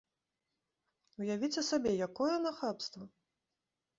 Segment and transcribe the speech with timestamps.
[1.25, 3.03] Уявіце сабе, якое нахабства!